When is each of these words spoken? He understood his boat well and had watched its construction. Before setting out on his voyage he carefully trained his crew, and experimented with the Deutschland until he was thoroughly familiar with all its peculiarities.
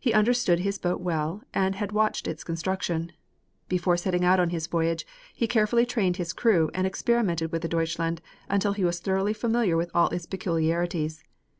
He 0.00 0.12
understood 0.12 0.58
his 0.58 0.78
boat 0.80 1.00
well 1.00 1.44
and 1.54 1.76
had 1.76 1.92
watched 1.92 2.26
its 2.26 2.42
construction. 2.42 3.12
Before 3.68 3.96
setting 3.96 4.24
out 4.24 4.40
on 4.40 4.50
his 4.50 4.66
voyage 4.66 5.06
he 5.32 5.46
carefully 5.46 5.86
trained 5.86 6.16
his 6.16 6.32
crew, 6.32 6.70
and 6.74 6.88
experimented 6.88 7.52
with 7.52 7.62
the 7.62 7.68
Deutschland 7.68 8.20
until 8.48 8.72
he 8.72 8.82
was 8.84 8.98
thoroughly 8.98 9.32
familiar 9.32 9.76
with 9.76 9.92
all 9.94 10.08
its 10.08 10.26
peculiarities. 10.26 11.22